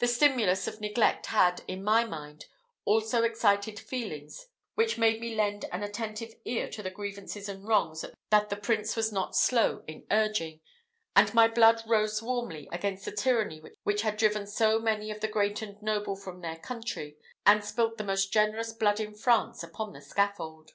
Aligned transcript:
The 0.00 0.06
stimulus 0.06 0.68
of 0.68 0.82
neglect 0.82 1.24
had, 1.28 1.62
in 1.66 1.82
my 1.82 2.04
mind, 2.04 2.44
also 2.84 3.22
excited 3.22 3.80
feelings 3.80 4.48
which 4.74 4.98
made 4.98 5.18
me 5.18 5.34
lend 5.34 5.64
an 5.72 5.82
attentive 5.82 6.34
ear 6.44 6.68
to 6.68 6.82
the 6.82 6.90
grievances 6.90 7.48
and 7.48 7.66
wrongs 7.66 8.04
that 8.28 8.50
the 8.50 8.56
prince 8.56 8.96
was 8.96 9.10
not 9.12 9.34
slow 9.34 9.82
in 9.86 10.06
urging, 10.10 10.60
and 11.16 11.32
my 11.32 11.48
blood 11.48 11.82
rose 11.86 12.20
warmly 12.22 12.68
against 12.70 13.06
the 13.06 13.12
tyranny 13.12 13.62
which 13.82 14.02
had 14.02 14.18
driven 14.18 14.46
so 14.46 14.78
many 14.78 15.10
of 15.10 15.20
the 15.20 15.26
great 15.28 15.62
and 15.62 15.80
noble 15.80 16.16
from 16.16 16.42
their 16.42 16.56
country, 16.56 17.16
and 17.46 17.64
spilt 17.64 17.96
the 17.96 18.04
most 18.04 18.30
generous 18.30 18.74
blood 18.74 19.00
in 19.00 19.14
France 19.14 19.62
upon 19.62 19.94
the 19.94 20.02
scaffold. 20.02 20.72